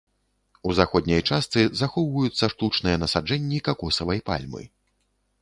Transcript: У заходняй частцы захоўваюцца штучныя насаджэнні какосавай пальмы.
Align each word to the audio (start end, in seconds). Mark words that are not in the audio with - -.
У 0.69 0.73
заходняй 0.77 1.21
частцы 1.35 1.65
захоўваюцца 1.81 2.49
штучныя 2.55 2.97
насаджэнні 3.05 3.61
какосавай 3.69 4.19
пальмы. 4.33 4.63